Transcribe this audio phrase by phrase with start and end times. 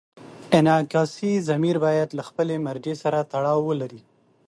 [0.57, 4.01] انعکاسي ضمیر باید له خپلې مرجع سره تړاو ولري.